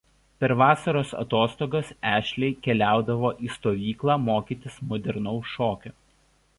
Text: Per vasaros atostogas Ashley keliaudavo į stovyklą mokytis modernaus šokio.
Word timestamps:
Per 0.43 0.53
vasaros 0.61 1.11
atostogas 1.23 1.91
Ashley 2.15 2.57
keliaudavo 2.69 3.33
į 3.49 3.53
stovyklą 3.59 4.19
mokytis 4.27 4.83
modernaus 4.95 5.57
šokio. 5.57 5.99